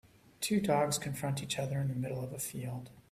[0.39, 2.89] Two dogs confront each other in the middle of a field